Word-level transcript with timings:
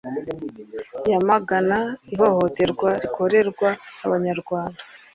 yamagana 1.11 1.79
ihohoterwa 2.13 2.89
rikorerwa 3.03 3.69
Abanyarwanda 4.05 4.81